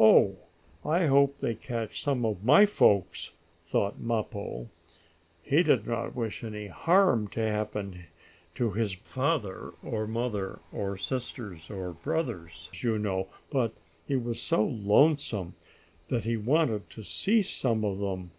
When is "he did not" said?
5.40-6.16